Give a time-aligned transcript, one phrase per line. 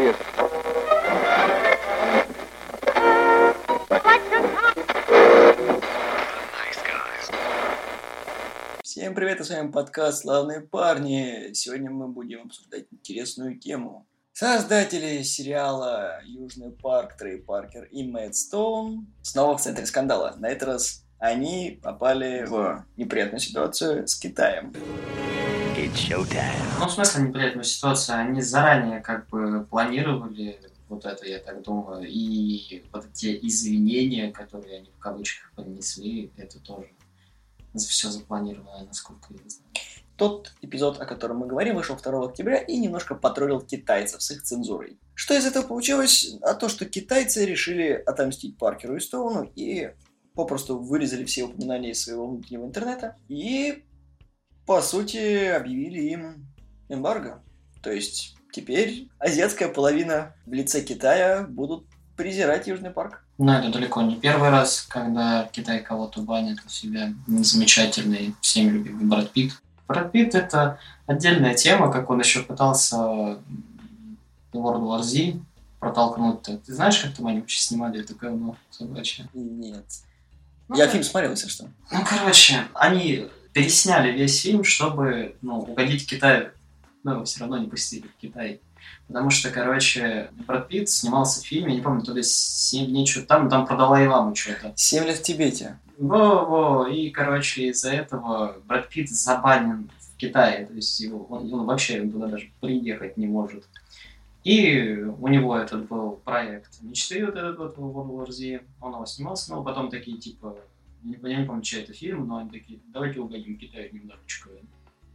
[0.00, 0.16] serious.
[8.82, 11.52] Всем привет, и с вами подкаст «Славные парни».
[11.52, 14.06] Сегодня мы будем обсуждать интересную тему.
[14.32, 20.34] Создатели сериала «Южный парк» Трей Паркер и Мэтт Стоун снова в центре скандала.
[20.38, 24.72] На этот раз они попали в неприятную ситуацию с Китаем.
[26.78, 32.06] Ну, в смысле неприятную ситуацию, они заранее как бы планировали вот это, я так думаю,
[32.08, 36.90] и вот те извинения, которые они в кавычках понесли, это тоже
[37.76, 39.70] все запланировано, насколько я знаю.
[40.16, 44.42] Тот эпизод, о котором мы говорим, вышел 2 октября и немножко потроллил китайцев с их
[44.42, 44.98] цензурой.
[45.14, 46.36] Что из этого получилось?
[46.42, 49.92] А то, что китайцы решили отомстить Паркеру и Стоуну и
[50.34, 53.84] попросту вырезали все упоминания из своего внутреннего интернета и,
[54.66, 56.46] по сути, объявили им
[56.88, 57.42] эмбарго.
[57.82, 61.84] То есть теперь азиатская половина в лице Китая будут
[62.16, 63.24] презирать Южный парк.
[63.38, 67.14] Но это далеко не первый раз, когда Китай кого-то банит у себя.
[67.26, 69.52] Замечательный, всеми любимый Брэд Питт.
[69.88, 73.38] Брэд Питт— это отдельная тема, как он еще пытался World
[74.52, 75.40] War Z
[75.78, 76.58] протолкнуть-то.
[76.58, 79.26] Ты знаешь, как там они вообще снимали это говно собачье?
[79.32, 79.86] Нет.
[80.68, 80.92] Ну, Я да.
[80.92, 81.68] фильм смотрел, если что.
[81.90, 86.50] Ну, короче, они пересняли весь фильм, чтобы ну, угодить Китаю.
[87.02, 88.60] Но его все равно не пустили в Китай.
[89.06, 93.06] Потому что, короче, Брэд Питт снимался в фильме, я не помню, то ли 7 дней
[93.06, 94.72] что-то там, там про Далай-Ламу что-то.
[94.76, 95.78] «Семь лет в Тибете».
[95.98, 101.66] Во-во, и, короче, из-за этого Брэд Питт забанен в Китае, то есть его, он, он
[101.66, 103.64] вообще туда даже приехать не может.
[104.44, 108.94] И у него этот был проект мечты, вот этот вот в World War Z, он
[108.94, 110.56] его снимался, но потом такие, типа,
[111.02, 114.50] не, я не помню, чей это фильм, но они такие, давайте угодим Китаю немножечко.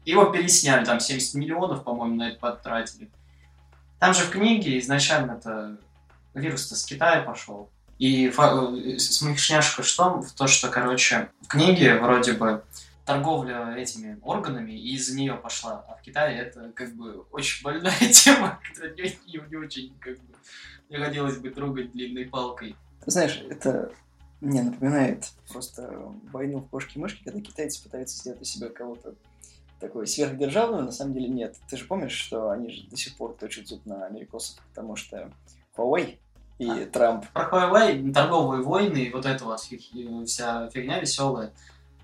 [0.06, 3.10] Его пересняли, там 70 миллионов, по-моему, на это потратили.
[4.00, 5.80] Там же в книге изначально-то
[6.34, 7.70] вирус-то с Китая пошел.
[7.98, 12.64] И э, смешняшка что в то, что, короче, в книге вроде бы
[13.06, 15.86] торговля этими органами, и из-за нее пошла.
[15.88, 20.18] А в Китае это как бы очень больная тема, которую не, не- не очень как
[20.18, 20.36] бы
[20.90, 22.76] не хотелось бы трогать длинной палкой.
[23.06, 23.92] Знаешь, это
[24.42, 29.16] мне напоминает просто войну в кошки-мышки, когда китайцы пытаются сделать из себя кого-то
[29.80, 31.56] такой сверхдержавного, на самом деле нет.
[31.70, 35.32] Ты же помнишь, что они же до сих пор точат зуб на америкосов, потому что
[35.76, 36.18] Huawei
[36.58, 36.86] и А.
[36.86, 41.52] Трамп Про Huawei, торговые войны и вот эта вот фиг- вся фигня веселая.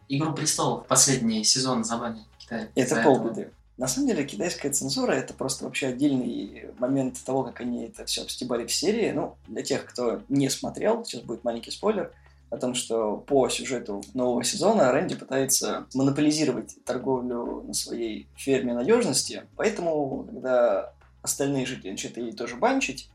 [0.10, 2.72] Игру престолов последний сезон забанили в Китае.
[2.76, 3.16] Это этого.
[3.16, 3.52] полбеды.
[3.78, 8.22] На самом деле, китайская цензура это просто вообще отдельный момент того, как они это все
[8.22, 9.12] обстебали в серии.
[9.12, 12.14] Ну, для тех, кто не смотрел, сейчас будет маленький спойлер
[12.52, 19.48] о том, что по сюжету нового сезона Рэнди пытается монополизировать торговлю на своей ферме надежности.
[19.56, 23.10] Поэтому, когда остальные жители начинают ей тоже банчить,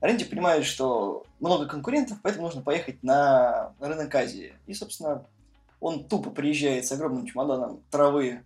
[0.00, 4.54] Рэнди понимает, что много конкурентов, поэтому нужно поехать на рынок Азии.
[4.66, 5.24] И, собственно,
[5.80, 8.42] он тупо приезжает с огромным чемоданом травы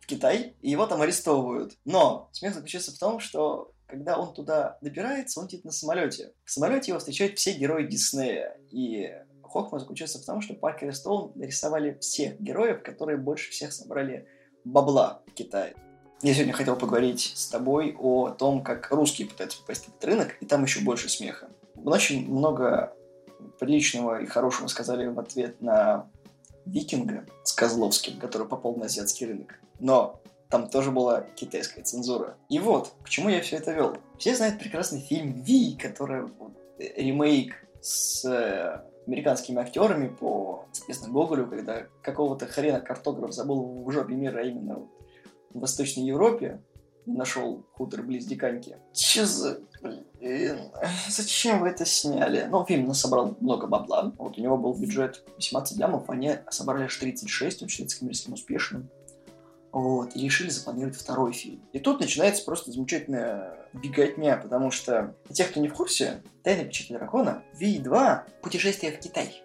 [0.00, 1.76] в Китай, и его там арестовывают.
[1.84, 6.32] Но смех заключается в том, что когда он туда добирается, он летит на самолете.
[6.44, 8.56] В самолете его встречают все герои Диснея.
[8.70, 9.10] И
[9.54, 14.26] хохма заключается в том, что Паркер и Стоун нарисовали всех героев, которые больше всех собрали
[14.64, 15.74] бабла в Китае.
[16.22, 20.36] Я сегодня хотел поговорить с тобой о том, как русские пытаются попасть на этот рынок,
[20.40, 21.50] и там еще больше смеха.
[21.84, 22.96] Очень много
[23.60, 26.10] приличного и хорошего сказали в ответ на
[26.66, 29.60] Викинга с Козловским, который попал на азиатский рынок.
[29.78, 32.36] Но там тоже была китайская цензура.
[32.48, 33.96] И вот, к чему я все это вел.
[34.18, 36.28] Все знают прекрасный фильм «Ви», который
[36.78, 43.90] э, ремейк с э, американскими актерами по, соответственно, Гоголю, когда какого-то хрена картограф забыл в
[43.90, 44.86] жопе мира, а именно
[45.52, 46.60] в Восточной Европе,
[47.06, 48.76] нашел хутор близ Диканьки.
[48.92, 49.60] Че за...
[49.82, 50.58] Блин,
[51.08, 52.46] зачем вы это сняли?
[52.50, 54.12] Ну, фильм собрал много бабла.
[54.16, 58.88] Вот у него был бюджет 18 лямов, они собрали аж 36, он считается коммерческим успешным.
[59.74, 61.60] Вот, и решили запланировать второй фильм.
[61.72, 66.92] И тут начинается просто замечательная беготня, потому что тех, кто не в курсе, «Тайна печати
[66.92, 69.42] дракона» V2 «Путешествие в Китай».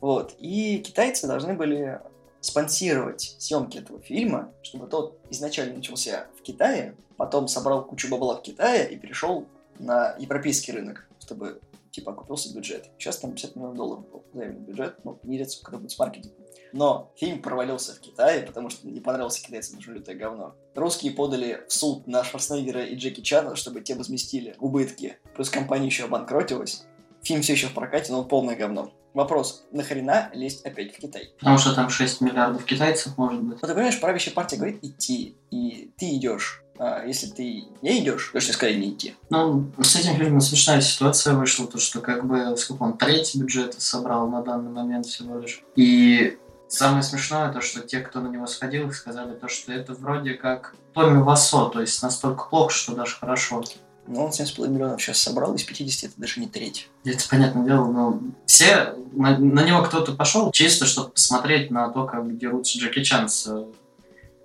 [0.00, 2.00] Вот, и китайцы должны были
[2.40, 8.42] спонсировать съемки этого фильма, чтобы тот изначально начался в Китае, потом собрал кучу бабла в
[8.42, 9.46] Китае и перешел
[9.78, 11.60] на европейский рынок, чтобы
[11.92, 12.90] типа окупился бюджет.
[12.98, 16.44] Сейчас там 50 миллионов долларов был заявленный бюджет, ну, не редко, когда будет с маркетингом.
[16.72, 20.56] Но фильм провалился в Китае, потому что не понравился китайцам уже лютое говно.
[20.74, 25.18] Русские подали в суд на Шварценеггера и Джеки Чана, чтобы те возместили убытки.
[25.34, 26.84] Плюс компания еще обанкротилась.
[27.22, 28.90] Фильм все еще в прокате, но он полное говно.
[29.14, 31.34] Вопрос, нахрена лезть опять в Китай?
[31.38, 33.58] Потому что там 6 миллиардов китайцев, может быть.
[33.60, 36.61] Ну, ты понимаешь, правящая партия говорит идти, и ты идешь.
[36.78, 39.14] А если ты не идешь, то что сказали не идти.
[39.30, 43.80] Ну, с этим фильмом смешная ситуация вышла, то что как бы, сколько он, треть бюджета
[43.80, 45.62] собрал на данный момент всего лишь.
[45.76, 46.38] И
[46.68, 50.74] самое смешное то, что те, кто на него сходил, сказали то, что это вроде как
[50.94, 53.62] Томми Вассо, то есть настолько плохо, что даже хорошо.
[54.06, 56.88] Ну, он 7,5 миллионов сейчас собрал, из 50 это даже не треть.
[57.04, 62.04] Это понятное дело, но все, на, на него кто-то пошел чисто, чтобы посмотреть на то,
[62.04, 63.66] как дерутся Джеки Чан с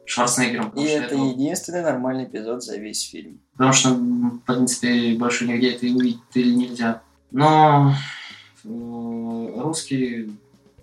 [0.07, 0.69] Шварценеггером.
[0.69, 1.29] И это этого...
[1.29, 3.39] единственный нормальный эпизод за весь фильм.
[3.53, 7.01] Потому что, в принципе, больше нигде это увидеть или нельзя.
[7.31, 7.93] Но
[8.63, 10.29] русские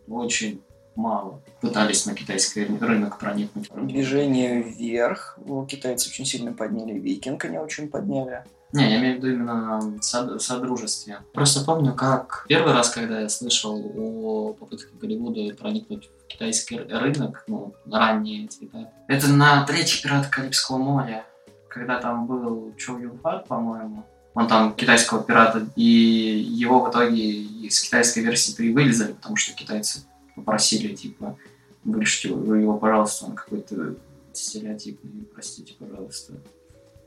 [0.07, 0.61] очень
[0.95, 3.71] мало пытались на китайский рынок проникнуть.
[3.75, 8.45] Движение вверх у китайцев очень сильно подняли, викинг они очень подняли.
[8.73, 11.19] Не, я имею в виду именно в содружестве.
[11.33, 17.75] Просто помню, как первый раз, когда я слышал о попытках Голливуда проникнуть китайский рынок, ну,
[17.91, 21.25] ранние типа, это на третий пират Карибского моря,
[21.69, 24.05] когда там был Чоу Юн Фат, по-моему,
[24.35, 30.01] он там китайского пирата, и его в итоге из китайской версии вылезали, потому что китайцы
[30.35, 31.39] попросили, типа,
[31.85, 33.95] вырежьте его, пожалуйста, он какой-то
[34.33, 36.35] стереотипный, простите, пожалуйста.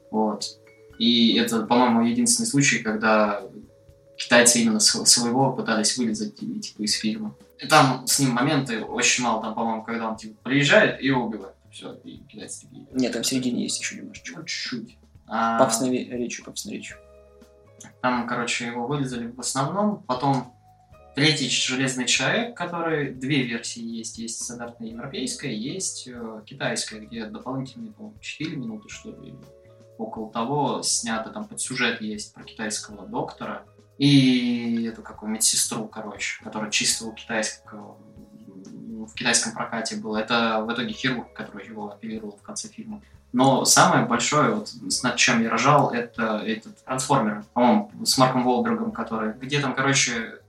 [0.09, 0.57] Вот.
[0.99, 3.41] И это, по-моему, единственный случай, когда
[4.17, 7.35] китайцы именно своего пытались вылезать типа, из фильма.
[7.59, 11.25] И там с ним моменты очень мало, там, по-моему, когда он типа приезжает и его
[11.25, 11.55] убивает.
[11.71, 12.85] Все, и китайцы такие.
[12.91, 14.43] Нет, там в середине есть еще немножечко.
[14.43, 14.97] Чуть-чуть.
[15.27, 15.59] А...
[15.59, 16.97] Папсной речью, папсной речью.
[18.01, 20.01] Там, короче, его вылезали в основном.
[20.03, 20.53] Потом
[21.15, 24.17] третий железный человек, который две версии есть.
[24.17, 29.35] Есть стандартная европейская, есть э, китайская, где дополнительные, по-моему, 4 минуты, что ли,
[29.97, 33.65] около того снято, там под сюжет есть про китайского доктора
[33.97, 37.97] и эту какую медсестру, короче, которая чисто у китайского
[39.07, 40.15] в китайском прокате был.
[40.15, 43.01] Это в итоге хирург, который его оперировал в конце фильма.
[43.33, 44.69] Но самое большое, вот,
[45.03, 50.39] над чем я рожал, это этот трансформер, по-моему, с Марком Волбергом, который, где там, короче,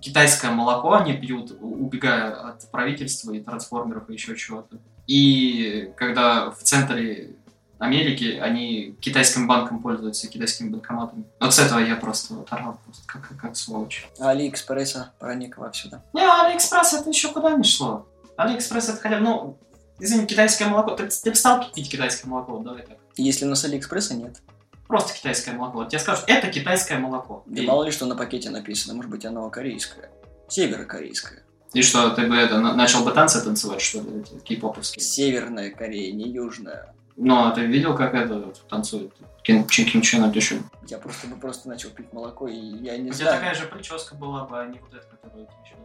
[0.00, 4.78] китайское молоко они пьют, убегая от правительства и трансформеров и еще чего-то.
[5.06, 7.36] И когда в центре
[7.80, 11.24] Америки, они китайским банком пользуются, китайскими банкоматами.
[11.40, 14.06] Вот с этого я просто оторвал, просто как, как, как сволочь.
[14.18, 16.02] А Алиэкспресса проник вовсюду.
[16.12, 18.06] Не, Алиэкспресс это еще куда не шло.
[18.36, 19.58] Алиэкспресс это хотя бы, ну,
[19.98, 20.94] извини, китайское молоко.
[20.94, 22.98] Ты, ты стал пить китайское молоко, давай так.
[23.16, 24.42] Если у нас Алиэкспресса нет.
[24.86, 25.78] Просто китайское молоко.
[25.78, 27.44] Вот тебе скажут, это китайское молоко.
[27.46, 27.66] Да и...
[27.66, 30.10] мало ли что на пакете написано, может быть оно корейское.
[30.48, 31.44] Северокорейское.
[31.72, 35.00] И что, ты бы это, начал бы танцы танцевать, что ли, эти кей-поповские?
[35.00, 36.92] Северная Корея, не южная.
[37.16, 39.12] Ну, а ты видел, как это танцует?
[39.42, 40.64] Ким, Ким Чен Адюшин?
[40.86, 43.16] Я просто бы просто начал пить молоко, и я не У знаю.
[43.16, 45.78] тебя такая же прическа была бы, а не вот эта, которую ты сейчас.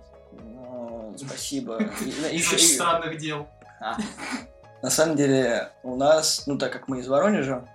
[0.44, 1.77] Ну, спасибо.
[2.31, 3.48] Из очень странных дел.
[3.80, 3.98] А.
[4.81, 7.68] На самом деле, у нас, ну так как мы из Воронежа...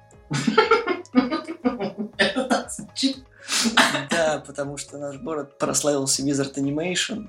[2.17, 3.25] Это так звучит.
[4.11, 7.29] Да, потому что наш город прославился Wizard Animation.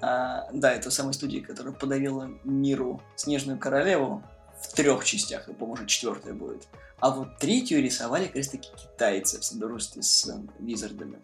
[0.00, 4.22] А, да, это самой студии, которая подарила миру Снежную Королеву
[4.62, 6.68] в трех частях, и, по-моему, уже четвертая будет.
[7.00, 11.18] А вот третью рисовали как раз-таки китайцы в содружестве с э, визардами.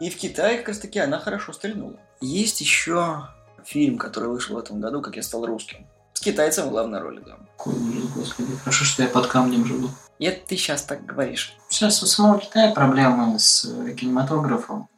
[0.00, 1.98] И в Китае как раз-таки она хорошо стрельнула.
[2.20, 3.28] Есть еще
[3.64, 5.86] фильм, который вышел в этом году, как я стал русским.
[6.14, 7.38] С китайцем в главной роли, да.
[7.56, 8.56] Какой ужас, господи.
[8.56, 9.90] Хорошо, что я под камнем живу.
[10.18, 11.56] И это ты сейчас так говоришь.
[11.68, 14.88] Сейчас у самого Китая проблемы с э, кинематографом.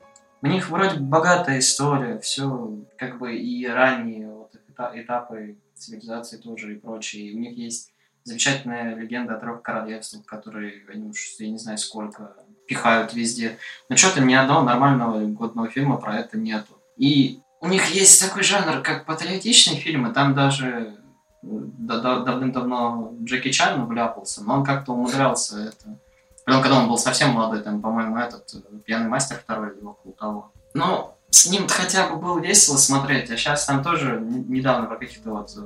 [0.40, 4.54] У них вроде богатая история, все как бы и ранние вот,
[4.94, 7.30] этапы цивилизации тоже и прочее.
[7.30, 7.92] И у них есть
[8.24, 13.58] замечательная легенда о трех королевствах, которые они уж, я не знаю, сколько пихают везде.
[13.88, 16.78] Но что-то ни одного нормального годного фильма про это нету.
[16.96, 20.96] И у них есть такой жанр, как патриотичные фильмы, там даже
[21.42, 25.98] э, давным-давно Джеки Чан вляпался, но он как-то умудрялся это.
[26.44, 30.14] Прям когда он был совсем молодой, там, по-моему, этот э, пьяный мастер второй или около
[30.14, 30.52] того.
[30.74, 35.30] Но с ним хотя бы было весело смотреть, а сейчас там тоже недавно про каких-то
[35.30, 35.60] вот э,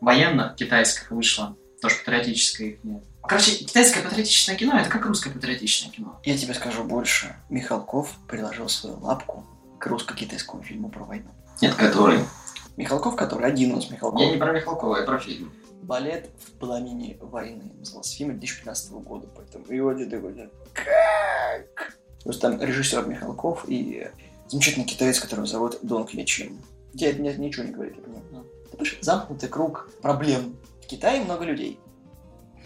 [0.00, 3.02] военных китайских вышло, тоже патриотическое их нет.
[3.22, 6.18] Короче, китайское патриотичное кино это как русское патриотичное кино.
[6.24, 7.36] Я тебе скажу больше.
[7.50, 9.46] Михалков приложил свою лапку
[9.78, 11.28] к русско-китайскому фильму про войну.
[11.60, 12.20] Нет, который?
[12.78, 14.20] Михалков, который один у нас Михалков.
[14.20, 15.52] Я не про Михалкова, я про фильм.
[15.82, 17.72] Балет в пламени войны.
[17.78, 21.98] Назывался фильм 2015 года, поэтому его такой, как?
[22.24, 24.08] Просто там режиссер Михалков и
[24.48, 26.58] замечательный китаец, которого зовут Донг Ячин.
[26.94, 28.24] Тебе это ничего не говорит, я понимаю.
[28.32, 30.56] Ну, ты понимаешь, замкнутый круг проблем.
[30.82, 31.78] В Китае много людей.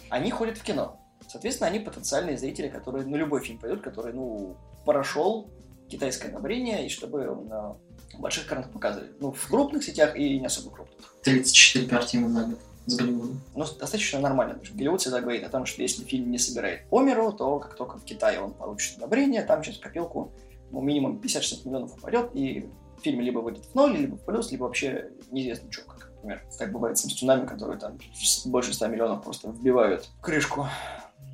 [0.09, 0.99] Они ходят в кино.
[1.29, 5.49] Соответственно, они потенциальные зрители, которые на любой фильм пойдут, который, ну, прошел
[5.89, 7.77] китайское одобрение, и чтобы на
[8.19, 9.11] больших экранах показывали.
[9.21, 11.15] Ну, в крупных сетях и не особо крупных.
[11.23, 12.59] 34 картины за год.
[12.87, 13.41] с Голливудом.
[13.55, 14.55] Ну, достаточно нормально.
[14.55, 17.59] Потому что Голливуд всегда говорит о том, что если фильм не собирает по миру, то
[17.59, 20.33] как только в Китае он получит одобрение, там через копилку
[20.73, 22.69] ну, минимум 50-60 миллионов упадет, и
[23.03, 26.73] фильм либо выйдет в ноль, либо в плюс, либо вообще неизвестно что, как, например, как
[26.73, 27.99] бывает с цунами, которые там
[28.47, 30.67] больше 100 миллионов просто вбивают крышку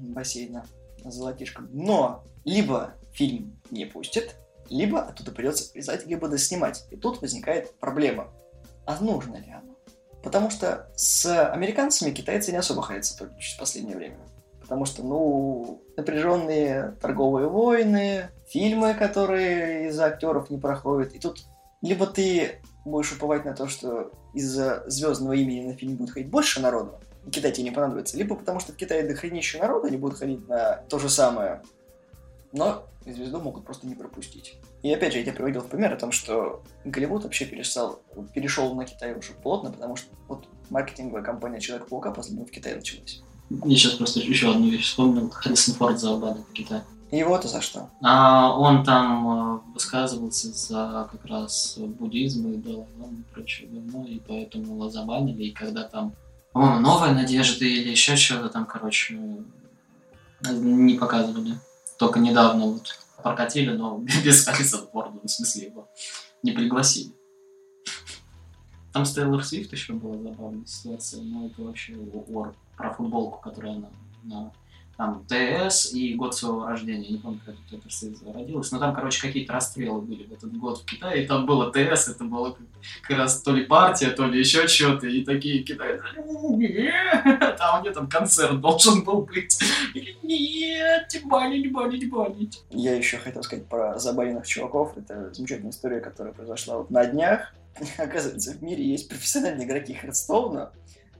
[0.00, 0.64] бассейна
[1.04, 1.68] золотишком.
[1.72, 4.34] Но либо фильм не пустят,
[4.68, 6.86] либо оттуда придется писать, либо доснимать.
[6.90, 8.28] И тут возникает проблема.
[8.86, 9.74] А нужно ли оно?
[10.22, 14.18] Потому что с американцами китайцы не особо ходят сотрудничать в последнее время.
[14.60, 21.12] Потому что, ну, напряженные торговые войны, фильмы, которые из-за актеров не проходят.
[21.14, 21.44] И тут
[21.82, 26.60] либо ты будешь уповать на то, что из-за звездного имени на фильм будет ходить больше
[26.60, 30.18] народу, и Китай тебе не понадобится, либо потому что в Китае дохренища народу, они будут
[30.18, 31.62] ходить на то же самое,
[32.52, 34.56] но звезду могут просто не пропустить.
[34.82, 38.00] И опять же, я тебе приводил пример о том, что Голливуд вообще перестал,
[38.34, 43.22] перешел на Китай уже плотно, потому что вот маркетинговая компания Человек-паука последнего в Китае началась.
[43.50, 45.30] Я сейчас просто еще одну вещь вспомнил.
[45.30, 46.84] Харрисон Форд за Обаду в Китае.
[47.10, 47.88] Его-то за что?
[48.02, 54.18] А, он там э, высказывался за как раз буддизм и Далай-Ламу и прочее говно, и
[54.18, 55.44] поэтому его забанили.
[55.44, 56.12] И когда там,
[56.52, 59.18] по-моему, «Новая надежда» или еще что-то там, короче,
[60.42, 61.54] не показывали.
[61.98, 65.88] Только недавно вот прокатили, но без Харрисона Форда, в смысле его
[66.42, 67.12] не пригласили.
[68.92, 71.96] Там с Тейлор Свифт еще была забавная ситуация, но это вообще
[72.32, 73.88] ор про футболку, которая она
[74.24, 74.52] на
[74.98, 77.08] там ТС и год своего рождения.
[77.08, 80.78] Не помню, как это Тейлор родилась, но там, короче, какие-то расстрелы были в этот год
[80.78, 82.56] в Китае, и там было ТС, это было
[83.02, 87.92] как, раз то ли партия, то ли еще что-то, и такие китайцы, а у нее
[87.92, 89.56] там концерт должен был быть.
[90.24, 92.64] Нет, банить, банить, банить.
[92.70, 94.98] Я еще хотел сказать про забавных чуваков.
[94.98, 97.54] Это замечательная история, которая произошла вот на днях.
[97.98, 100.72] Оказывается, в мире есть профессиональные игроки Хардстоуна,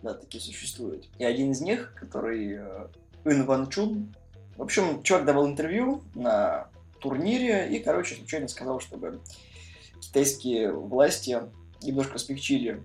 [0.02, 1.08] да, такие существуют.
[1.18, 2.88] И один из них, который э,
[3.24, 4.14] Ин Ван Чун,
[4.56, 6.68] в общем, чувак давал интервью на
[7.00, 9.20] турнире и, короче, случайно сказал, чтобы
[10.00, 11.38] китайские власти
[11.82, 12.82] немножко смягчили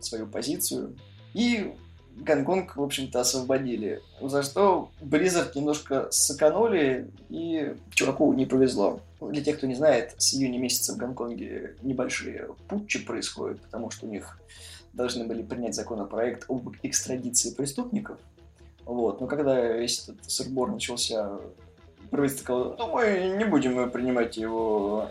[0.00, 0.96] свою позицию.
[1.34, 1.74] И
[2.16, 4.02] Гонконг, в общем-то, освободили.
[4.20, 9.00] За что Blizzard немножко сэкономили, и чуваку не повезло.
[9.20, 14.06] Для тех, кто не знает, с июня месяца в Гонконге небольшие путчи происходят, потому что
[14.06, 14.38] у них
[14.92, 18.18] должны были принять законопроект об экстрадиции преступников.
[18.84, 19.20] Вот.
[19.20, 21.38] Но когда весь этот сырбор начался,
[22.10, 25.10] правительство сказало, ну, мы не будем принимать его.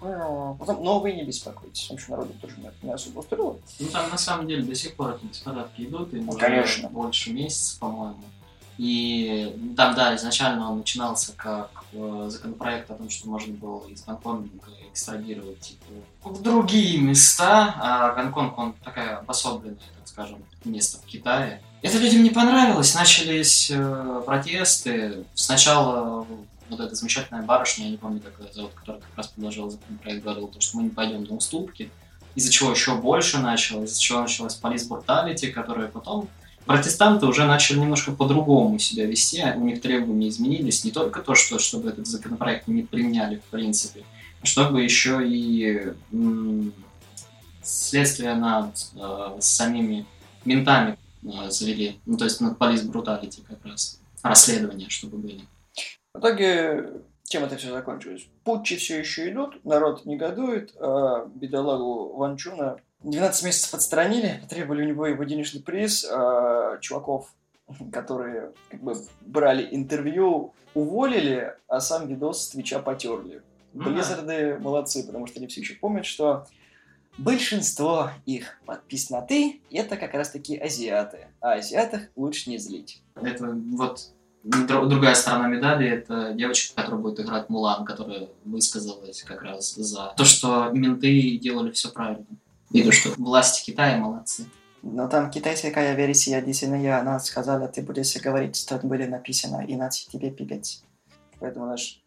[0.00, 3.58] Потом, но вы не беспокойтесь, в общем, народу тоже не, не особо устроило.
[3.78, 6.88] Ну, там на самом деле до сих пор эти беспорядки идут, и ну, конечно.
[6.88, 8.22] больше месяца, по-моему.
[8.78, 14.04] И там, да, изначально он начинался как э, законопроект о том, что можно было из
[14.04, 14.48] Гонконга
[14.90, 21.62] экстрадировать типа, в другие места, а Гонконг, он такая обособленная, так скажем, место в Китае.
[21.86, 25.24] Это людям не понравилось, начались э, протесты.
[25.34, 26.26] Сначала
[26.68, 30.24] вот эта замечательная барышня, я не помню, как ее зовут, которая как раз предложила законопроект,
[30.24, 31.90] говорила, что мы не пойдем на уступки,
[32.34, 36.28] из-за чего еще больше началось, из-за чего началась полис бруталити, которая потом
[36.64, 41.60] протестанты уже начали немножко по-другому себя вести, у них требования изменились, не только то, что,
[41.60, 44.02] чтобы этот законопроект не применяли в принципе,
[44.42, 46.72] а чтобы еще и м-
[47.62, 50.04] следствие над э, самими
[50.44, 50.96] ментами
[51.48, 55.42] завели, ну то есть над полис бруталити как раз, расследования, чтобы были.
[56.14, 58.26] В итоге, чем это все закончилось?
[58.44, 65.06] Путчи все еще идут, народ негодует, а бедолагу Ванчуна 12 месяцев отстранили, потребовали у него
[65.06, 66.04] его денежный приз.
[66.04, 67.32] А чуваков,
[67.92, 73.42] которые как бы брали интервью, уволили, а сам видос с Твича потерли.
[73.72, 76.46] Близзарды молодцы, потому что они все еще помнят, что
[77.18, 81.28] большинство их подписноты это как раз таки азиаты.
[81.40, 83.02] А азиатах лучше не злить.
[83.14, 84.10] Это вот
[84.44, 90.24] другая сторона медали, это девочка, которая будет играть Мулан, которая высказалась как раз за то,
[90.24, 92.26] что менты делали все правильно.
[92.70, 94.46] Или что власти Китая молодцы.
[94.82, 100.30] Но там китайская версия действительно, она сказала, ты будешь говорить, что были написано, иначе тебе
[100.30, 100.84] пипец.
[101.40, 102.02] Поэтому наш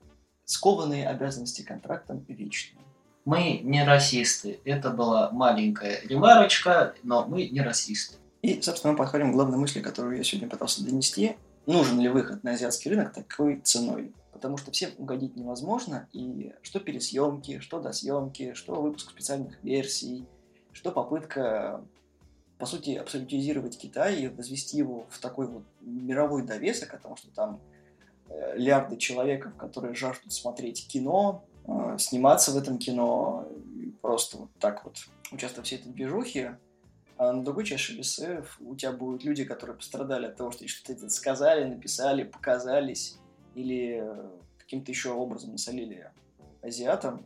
[0.46, 2.84] скованные обязанности контрактом вечные.
[3.26, 4.60] Мы не расисты.
[4.64, 8.18] Это была маленькая ремарочка, но мы не расисты.
[8.42, 11.36] И, собственно, мы подходим к главной мысли, которую я сегодня пытался донести.
[11.66, 14.14] Нужен ли выход на азиатский рынок такой ценой?
[14.32, 20.26] Потому что всем угодить невозможно, и что пересъемки, что досъемки, что выпуск специальных версий–
[20.80, 21.84] что попытка,
[22.58, 27.60] по сути, абсолютизировать Китай и возвести его в такой вот мировой довесок, потому что там
[28.30, 31.44] э, лярды человеков, которые жаждут смотреть кино,
[31.98, 33.48] сниматься в этом кино,
[34.02, 34.98] просто вот так вот
[35.32, 36.58] участвовать в всей этой движухе,
[37.20, 41.10] А на другой чаше весов у тебя будут люди, которые пострадали от того, что что-то
[41.10, 43.18] сказали, написали, показались,
[43.56, 44.02] или
[44.58, 46.10] каким-то еще образом насолили
[46.62, 47.26] азиатам,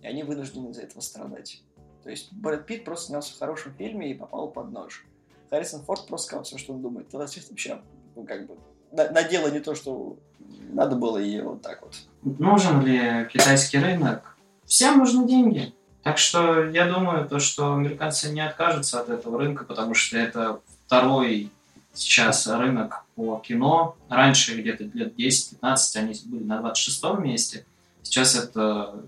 [0.00, 1.64] и они вынуждены из-за этого страдать.
[2.04, 5.04] То есть Брэд Питт просто снялся в хорошем фильме и попал под нож.
[5.50, 7.08] Харрисон Форд просто сказал все, что он думает.
[7.08, 7.82] Тогда вообще,
[8.14, 8.56] ну, как бы,
[8.92, 10.16] надела не то, что
[10.72, 11.94] надо было, и вот так вот.
[12.22, 14.36] Нужен ли китайский рынок?
[14.64, 15.72] Всем нужны деньги.
[16.02, 20.60] Так что я думаю, то, что американцы не откажутся от этого рынка, потому что это
[20.86, 21.50] второй
[21.94, 23.96] сейчас рынок по кино.
[24.08, 27.64] Раньше, где-то лет 10-15, они были на 26 месте.
[28.02, 29.02] Сейчас это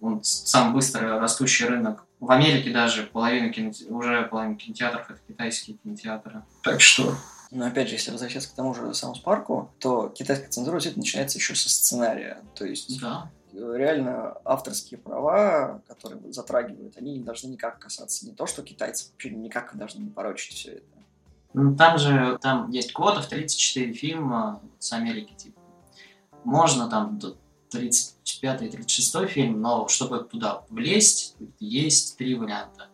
[0.00, 2.04] он самый быстро растущий рынок.
[2.20, 6.42] В Америке даже половина кинотеатров, уже половина кинотеатров это китайские кинотеатры.
[6.62, 7.14] Так что...
[7.50, 11.38] Но опять же, если возвращаться к тому же Саус Парку, то китайская цензура это начинается
[11.38, 12.42] еще со сценария.
[12.54, 13.30] То есть да.
[13.52, 19.30] реально авторские права, которые затрагивают, они не должны никак касаться не то, что китайцы вообще
[19.30, 20.84] никак должны не порочить все это.
[21.54, 25.58] Ну, там же там есть квота в 34 фильма с Америки, типа.
[26.44, 27.18] Можно там
[27.70, 32.88] 35 и 36 фильм, но чтобы туда влезть, есть три варианта.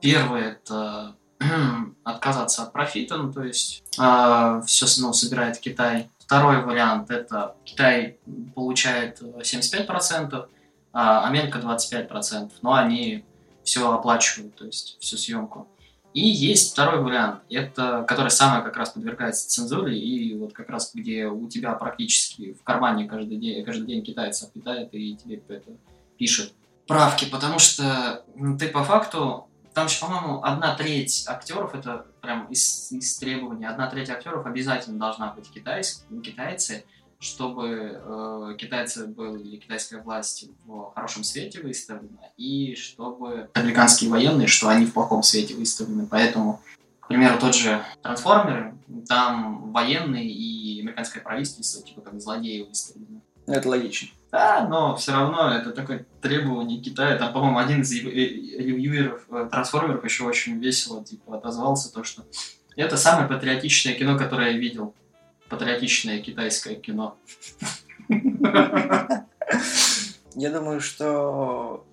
[0.00, 1.16] Первый это
[2.04, 6.08] отказаться от профита, ну, то есть э, а, все ну, собирает Китай.
[6.18, 8.18] Второй вариант это Китай
[8.54, 10.48] получает 75%,
[10.92, 13.24] а Америка 25%, но они
[13.62, 15.68] все оплачивают, то есть всю съемку.
[16.14, 20.92] И есть второй вариант, это, который самый как раз подвергается цензуре, и вот как раз
[20.94, 25.72] где у тебя практически в кармане каждый день, каждый день китайец обитает и тебе это
[26.16, 26.54] пишет
[26.86, 28.24] правки, потому что
[28.58, 33.90] ты по факту, там же, по-моему, одна треть актеров, это прям из, из требований, одна
[33.90, 36.86] треть актеров обязательно должна быть китайцы, китайцы,
[37.18, 44.70] чтобы э, китайцы были китайская власть в хорошем свете выставлена, и чтобы американские военные, что
[44.70, 46.06] они в плохом свете выставлены.
[46.06, 46.62] Поэтому,
[47.00, 48.74] к примеру, тот же трансформеры,
[49.06, 53.20] там военные и американское правительство типа как злодеи выставлены.
[53.46, 54.08] Это логично.
[54.32, 57.16] Да, но все равно это такое требование Китая.
[57.16, 62.24] Там, по-моему, один из ревьюеров э, трансформеров еще очень весело типа отозвался, то, что
[62.74, 64.94] это самое патриотичное кино, которое я видел
[65.48, 67.16] патриотичное китайское кино.
[70.34, 71.86] Я думаю, что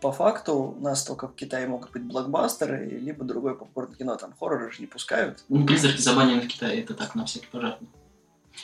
[0.00, 4.16] по факту у нас только в Китае могут быть блокбастеры, либо другое попкорн кино.
[4.16, 5.44] Там хорроры же не пускают.
[5.48, 7.88] Ну, призраки забанены в Китае, это так, на всякий пожарный.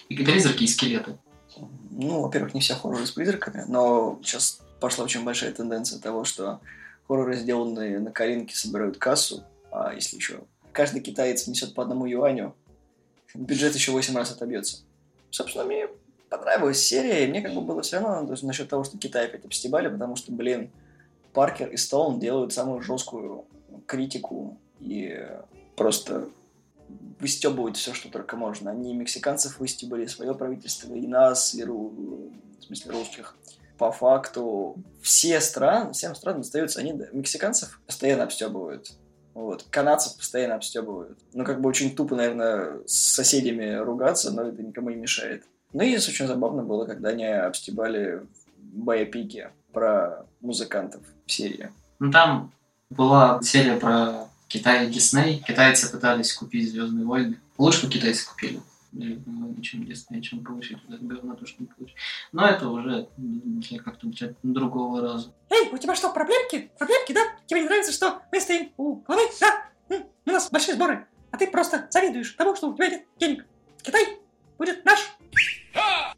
[0.08, 1.18] И призраки, и скелеты.
[1.94, 6.60] Ну, во-первых, не все хорроры с призраками, но сейчас пошла очень большая тенденция того, что
[7.06, 10.40] хорроры, сделанные на Каринке, собирают кассу, а если еще
[10.72, 12.54] каждый китаец несет по одному юаню,
[13.34, 14.78] бюджет еще 8 раз отобьется.
[15.30, 15.88] Собственно, мне
[16.30, 19.26] понравилась серия, и мне как бы было все равно то есть, насчет того, что Китай
[19.26, 20.70] опять обстебали, потому что, блин,
[21.34, 23.44] Паркер и Стоун делают самую жесткую
[23.86, 25.28] критику и
[25.76, 26.28] просто
[27.20, 28.70] выстебывают все, что только можно.
[28.70, 32.30] Они мексиканцев выстебали, свое правительство, и нас, и ру...
[32.60, 33.36] в смысле русских.
[33.78, 38.92] По факту все страны, всем странам остаются, они мексиканцев постоянно обстебывают.
[39.34, 39.64] Вот.
[39.70, 41.18] Канадцев постоянно обстебывают.
[41.32, 45.44] Ну, как бы очень тупо, наверное, с соседями ругаться, но это никому не мешает.
[45.72, 48.26] Ну и очень забавно было, когда они обстебали
[48.58, 51.70] боепики про музыкантов в серии.
[51.98, 52.52] Ну, там
[52.90, 55.42] была серия про Китай и Дисней.
[55.46, 57.40] Китайцы пытались купить Звездные войны.
[57.56, 58.60] Лучше бы китайцы купили.
[59.62, 61.96] Чем Дисней, чем получить вот это говно, то, что не получить.
[62.32, 65.32] Но это уже для как-то для другого раза.
[65.48, 66.70] Эй, у тебя что, проблемки?
[66.78, 67.22] Проблемки, да?
[67.46, 69.22] Тебе не нравится, что мы стоим у главы?
[69.40, 69.70] Да?
[70.26, 73.46] У нас большие сборы, а ты просто завидуешь тому, что у тебя нет денег.
[73.80, 74.18] Китай
[74.58, 75.16] будет наш.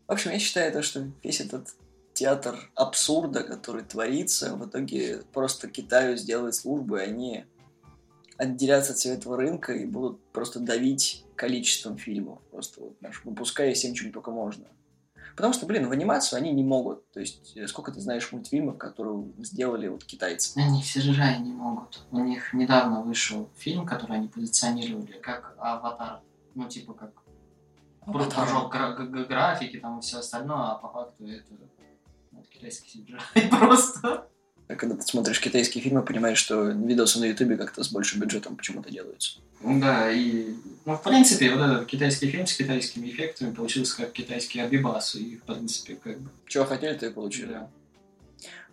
[0.08, 1.68] В общем, я считаю, то, что весь этот
[2.14, 7.44] театр абсурда, который творится, в итоге просто Китаю сделает службу, и они
[8.36, 12.40] отделятся от всего этого рынка и будут просто давить количеством фильмов.
[12.50, 14.66] Просто вот, выпуская всем, чем только можно.
[15.36, 17.10] Потому что, блин, в анимацию они не могут.
[17.10, 20.56] То есть, э, сколько ты знаешь мультфильмов, которые сделали вот китайцы?
[20.56, 22.06] Они все же не могут.
[22.12, 26.20] У них недавно вышел фильм, который они позиционировали как «Аватар».
[26.54, 27.10] Ну, типа как
[28.06, 28.70] прыжок
[29.28, 31.52] графики там и все остальное, а по факту это,
[32.30, 34.28] ну, это китайский CGI просто.
[34.66, 38.90] Когда ты смотришь китайские фильмы, понимаешь, что видосы на Ютубе как-то с большим бюджетом почему-то
[38.90, 39.40] делаются.
[39.62, 44.60] Да, и, ну, в принципе, вот этот китайский фильм с китайскими эффектами получился как китайский
[44.60, 46.30] Абибас, и, в принципе, как бы...
[46.46, 47.52] Чего хотели, то и получили.
[47.52, 47.70] Да.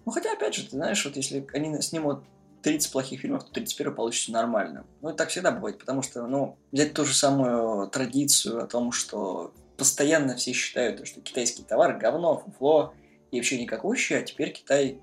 [0.06, 2.23] Ну, хотя, опять же, ты знаешь, вот если они снимут
[2.63, 4.86] 30 плохих фильмов, то 31 получится нормально.
[5.01, 8.91] Ну, это так всегда бывает, потому что, ну, взять ту же самую традицию о том,
[8.91, 12.93] что постоянно все считают, что китайский товар говно, фуфло
[13.32, 14.99] и вообще никакущий, а теперь Китай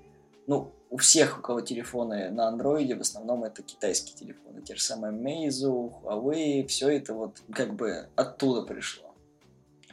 [0.49, 4.63] ну, у всех, у кого телефоны на андроиде, в основном это китайские телефоны.
[4.63, 9.13] Те же самые Meizu, Huawei, все это вот как бы оттуда пришло.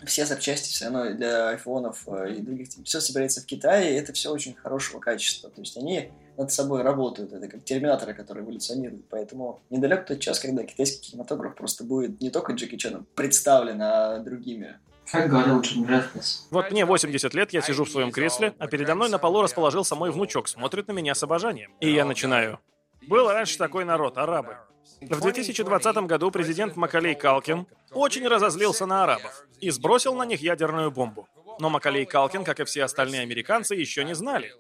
[0.07, 4.15] Все запчасти все равно для айфонов э, и других, все собирается в Китае, и это
[4.15, 5.51] все очень хорошего качества.
[5.51, 7.35] То есть они над собой работают.
[7.35, 9.05] Это как терминаторы, которые эволюционируют.
[9.11, 14.21] Поэтому недалек тот час, когда китайский кинематограф просто будет не только Джеки Чаном представлен, а
[14.21, 14.77] другими
[15.11, 16.49] как говорил Джим Джеффрис.
[16.51, 19.95] Вот мне 80 лет, я сижу в своем кресле, а передо мной на полу расположился
[19.95, 21.73] мой внучок, смотрит на меня с обожанием.
[21.81, 22.61] И я начинаю.
[23.09, 24.57] Был раньше такой народ, арабы.
[25.01, 30.91] В 2020 году президент Макалей Калкин очень разозлился на арабов и сбросил на них ядерную
[30.91, 31.29] бомбу.
[31.59, 34.53] Но Макалей Калкин, как и все остальные американцы, еще не знали,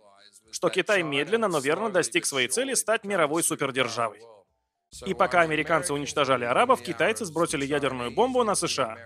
[0.50, 4.20] что Китай медленно, но верно достиг своей цели стать мировой супердержавой.
[5.04, 8.96] И пока американцы уничтожали арабов, китайцы сбросили ядерную бомбу на США.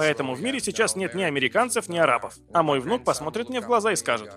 [0.00, 2.38] Поэтому в мире сейчас нет ни американцев, ни арабов.
[2.54, 4.30] А мой внук посмотрит мне в глаза и скажет.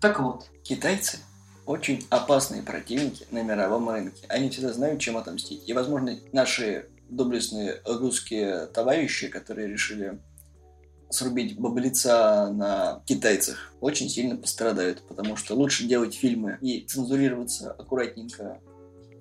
[0.00, 0.46] Так вот.
[0.62, 1.18] Китайцы
[1.66, 4.24] очень опасные противники на мировом рынке.
[4.28, 5.68] Они всегда знают, чем отомстить.
[5.68, 10.18] И, возможно, наши доблестные русские товарищи, которые решили
[11.10, 18.58] срубить баблица на китайцах, очень сильно пострадают, потому что лучше делать фильмы и цензурироваться аккуратненько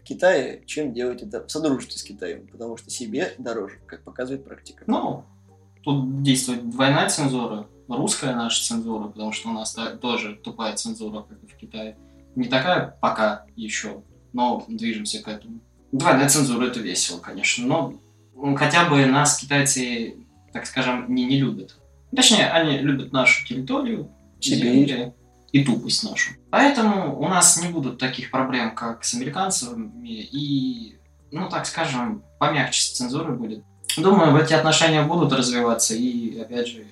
[0.07, 4.83] Китае, чем делать это в содружестве с Китаем, потому что себе дороже, как показывает практика.
[4.87, 5.23] Ну,
[5.83, 11.43] тут действует двойная цензура, русская наша цензура, потому что у нас тоже тупая цензура, как
[11.43, 11.97] и в Китае.
[12.35, 15.59] Не такая пока еще, но движемся к этому.
[15.91, 20.15] Двойная цензура это весело, конечно, но хотя бы нас китайцы,
[20.53, 21.77] так скажем, не, не любят.
[22.15, 25.13] Точнее, они любят нашу территорию, Сибирь
[25.51, 26.33] и тупость нашу.
[26.49, 30.97] Поэтому у нас не будут таких проблем, как с американцами, и,
[31.31, 33.63] ну, так скажем, помягче с цензурой будет.
[33.97, 36.85] Думаю, эти отношения будут развиваться, и, опять же,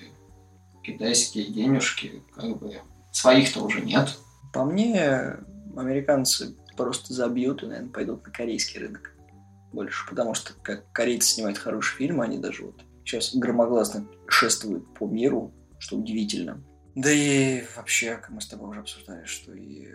[0.82, 2.80] китайские денежки, как бы,
[3.12, 4.16] своих-то уже нет.
[4.52, 5.36] По мне,
[5.76, 9.12] американцы просто забьют и, наверное, пойдут на корейский рынок
[9.72, 15.06] больше, потому что как корейцы снимают хорошие фильмы, они даже вот сейчас громогласно шествуют по
[15.06, 16.62] миру, что удивительно.
[16.96, 19.86] Да и вообще, как мы с тобой уже обсуждали, что и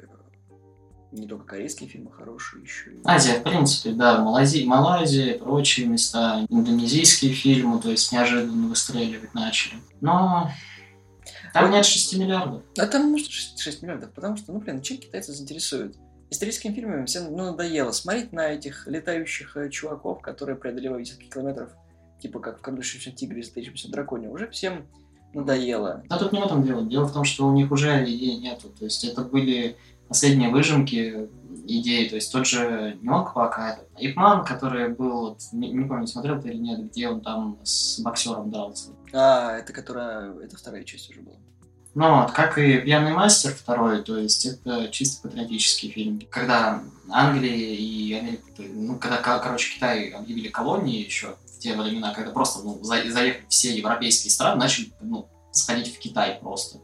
[1.11, 3.01] не только корейские фильмы хорошие, еще и...
[3.03, 9.75] Азия, в принципе, да, Малайзия, Малайзия, прочие места, индонезийские фильмы, то есть неожиданно выстреливать начали.
[9.99, 10.51] Но
[11.53, 11.75] там вот.
[11.75, 12.61] нет 6 миллиардов.
[12.77, 15.97] А там может 6, 6 миллиардов, потому что, ну, блин, чем китайцы заинтересуют?
[16.29, 21.71] Историческими фильмами всем ну, надоело смотреть на этих летающих э, чуваков, которые преодолевают десятки километров,
[22.21, 24.29] типа как в «Крадущемся тигре» и «Затаившемся драконе».
[24.29, 24.87] Уже всем
[25.33, 26.03] надоело.
[26.09, 26.83] Да тут не в этом дело.
[26.83, 28.69] Дело в том, что у них уже идей нету.
[28.69, 31.29] То есть это были последние выжимки
[31.65, 32.09] идей.
[32.09, 36.41] То есть тот же не он пока, Ипман, который был, вот, не, не помню, смотрел
[36.41, 38.91] ты или нет, где он там с боксером дрался.
[39.13, 41.35] А, это которая, это вторая часть уже была.
[41.93, 46.21] Ну вот, как и «Пьяный мастер» второй, то есть это чисто патриотический фильм.
[46.29, 52.63] Когда Англия и Америка, ну, когда, короче, Китай объявили колонии еще, те времена, когда просто
[52.63, 56.79] ну, за, заехали все европейские страны, начали ну, сходить в Китай просто.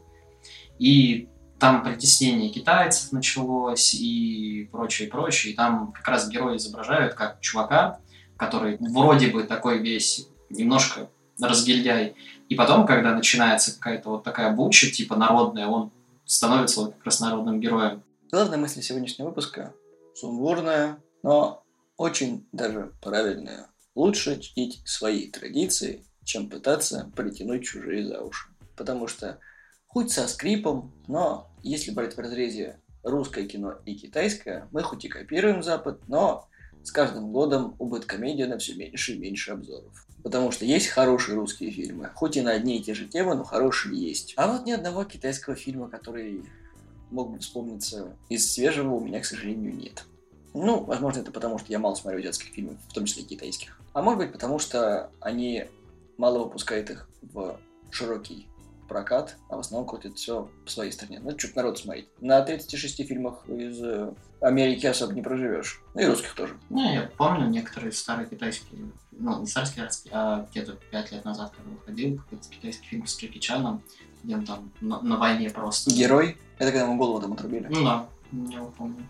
[0.78, 5.52] И там притеснение китайцев началось и прочее, прочее.
[5.52, 7.98] И там как раз герои изображают как чувака,
[8.36, 11.10] который вроде бы такой весь немножко
[11.40, 12.14] разгильдяй.
[12.48, 15.90] И потом, когда начинается какая-то вот такая буча, типа народная, он
[16.24, 18.02] становится вот как раз народным героем.
[18.30, 19.74] Главная мысль сегодняшнего выпуска
[20.14, 21.62] сумбурная, но
[21.96, 23.66] очень даже правильная.
[23.98, 28.46] Лучше чтить свои традиции, чем пытаться притянуть чужие за уши.
[28.76, 29.40] Потому что
[29.88, 35.08] хоть со скрипом, но если брать в разрезе русское кино и китайское, мы хоть и
[35.08, 36.48] копируем Запад, но
[36.84, 40.06] с каждым годом у Бэткомедиана все меньше и меньше обзоров.
[40.22, 43.42] Потому что есть хорошие русские фильмы, хоть и на одни и те же темы, но
[43.42, 44.32] хорошие есть.
[44.36, 46.44] А вот ни одного китайского фильма, который
[47.10, 50.04] мог бы вспомниться из свежего, у меня, к сожалению, нет.
[50.54, 53.77] Ну, возможно, это потому, что я мало смотрю азиатских фильмов, в том числе китайских.
[53.98, 55.64] А может быть, потому что они
[56.18, 57.58] мало выпускают их в
[57.90, 58.46] широкий
[58.88, 61.18] прокат, а в основном крутят все по своей стране.
[61.20, 62.08] Ну, что-то народ смотреть.
[62.20, 65.82] На 36 фильмах из э, Америки особо не проживешь.
[65.94, 66.56] Ну и русских тоже.
[66.70, 71.68] Ну, я помню некоторые старые китайские, ну, не старые, а где-то 5 лет назад, когда
[71.68, 73.82] выходил какой-то китайский фильм с Джеки Чаном,
[74.22, 75.90] где он там на, на войне просто.
[75.90, 76.36] Герой?
[76.58, 77.66] Это когда ему голову там отрубили?
[77.68, 79.08] Ну да, я его помню.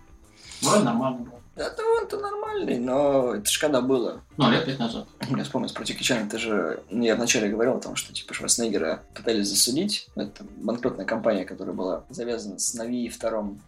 [0.62, 1.40] Вроде нормально было.
[1.58, 4.22] Это он-то нормальный, но это же когда было.
[4.36, 5.06] Ну, лет пять назад.
[5.28, 6.82] Я вспомнил про Джеки Чана, ты же...
[6.90, 10.08] Ну, я вначале говорил о том, что типа Шварценеггера пытались засудить.
[10.14, 13.60] Это банкротная компания, которая была завязана с Нави втором.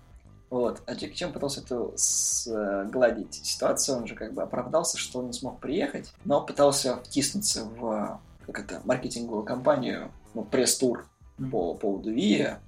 [0.51, 0.83] Вот.
[0.87, 5.33] А Джеки Чан пытался эту сгладить ситуацию, он же как бы оправдался, что он не
[5.33, 11.07] смог приехать, но пытался втиснуться в как это, маркетинговую компанию, ну, пресс-тур
[11.51, 12.61] по поводу Вия,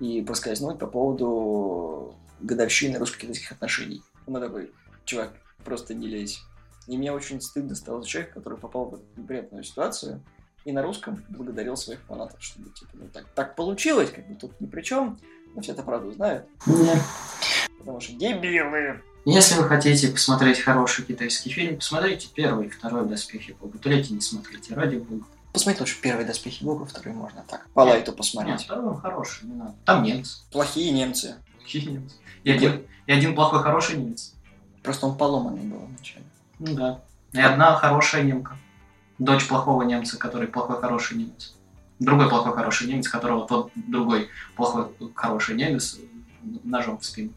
[0.00, 4.02] и проскользнуть по поводу годовщины русско-китайских отношений.
[4.26, 4.72] Он такой,
[5.04, 5.32] чувак,
[5.64, 6.42] просто не лезь.
[6.86, 10.20] И мне очень стыдно стало за человека, который попал в эту неприятную ситуацию,
[10.64, 14.60] и на русском благодарил своих фанатов, что типа, ну так, так получилось, как бы тут
[14.60, 15.18] ни при чем,
[15.54, 16.46] но все это правду знают.
[16.66, 16.98] Нет.
[17.78, 19.02] Потому что дебилы.
[19.24, 23.78] Если вы хотите посмотреть хороший китайский фильм, посмотрите первый и второй «Доспехи Бога».
[23.78, 25.24] Третий не смотрите, ради бога.
[25.52, 27.68] Посмотрите лучше первые доспехи бога, второй можно так.
[27.74, 28.62] По лайту Нет, посмотреть.
[28.62, 29.74] второй он хороший, не надо.
[29.84, 30.38] Там немцы.
[30.50, 31.36] Плохие немцы.
[31.62, 32.16] Какие немцы?
[32.44, 34.34] И один, и один плохой хороший немец.
[34.82, 36.24] Просто он поломанный был вначале.
[36.58, 37.00] Ну да.
[37.32, 38.56] И одна хорошая немка.
[39.18, 41.54] Дочь плохого немца, который плохой хороший немец.
[41.98, 45.98] Другой плохой хороший немец, которого тот другой плохой хороший немец
[46.64, 47.32] ножом в спину.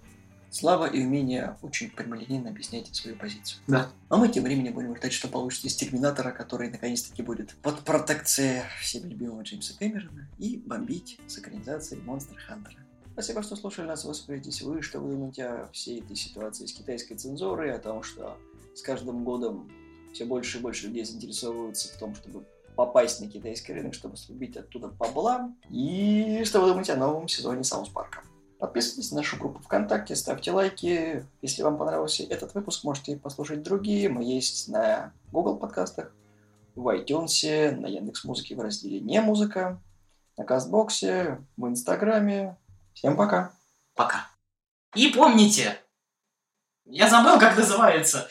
[0.49, 3.59] Слава и умение очень прямолинейно объяснять свою позицию.
[3.67, 3.89] Да.
[4.07, 8.63] А мы тем временем будем ждать, что получится из Терминатора, который наконец-таки будет под протекцией
[8.79, 12.79] всем любимого Джеймса Кэмерона и бомбить с экранизацией Монстр Хантера.
[13.15, 17.15] Спасибо, что слушали нас, высказывайтесь вы, что вы думаете о всей этой ситуации с китайской
[17.15, 18.36] цензурой, о том, что
[18.73, 19.71] с каждым годом
[20.12, 22.43] все больше и больше людей заинтересовываются в том, чтобы
[22.75, 25.49] попасть на китайский рынок, чтобы срубить оттуда бабла.
[25.69, 28.21] И что вы думаете о новом сезоне Саус Парка?
[28.60, 31.25] Подписывайтесь на нашу группу ВКонтакте, ставьте лайки.
[31.41, 34.10] Если вам понравился этот выпуск, можете послушать другие.
[34.10, 36.13] Мы есть на Google подкастах,
[36.75, 39.82] в iTunes, на Яндекс.Музыке в разделе «Не музыка»,
[40.38, 42.58] на Кастбоксе, в Инстаграме.
[42.95, 43.51] Всем пока!
[43.93, 44.27] Пока.
[44.95, 45.77] И помните,
[46.86, 48.29] я забыл, как называется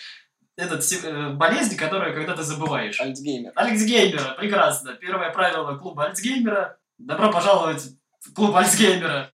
[0.56, 2.98] этот э, болезнь, которую когда ты забываешь.
[2.98, 3.52] Альцгеймер.
[3.54, 4.94] Альцгеймера, прекрасно.
[4.94, 6.78] Первое правило клуба Альцгеймера.
[6.96, 7.84] Добро пожаловать
[8.20, 9.33] в клуб Альцгеймера.